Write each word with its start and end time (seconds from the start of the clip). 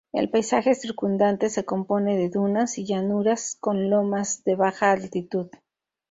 El 0.13 0.31
paisaje 0.31 0.73
circundante 0.73 1.51
se 1.51 1.63
compone 1.63 2.17
de 2.17 2.29
dunas, 2.31 2.79
y 2.79 2.85
llanuras 2.87 3.55
con 3.59 3.91
lomas 3.91 4.43
de 4.43 4.55
baja 4.55 4.89
altitud. 4.91 5.51